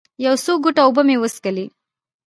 [0.25, 1.65] یو څو ګوټه اوبه مې وڅښلې.